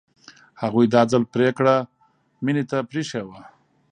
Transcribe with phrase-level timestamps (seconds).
[0.61, 1.75] هغوی دا ځل پرېکړه
[2.43, 3.41] مينې ته پرېښې وه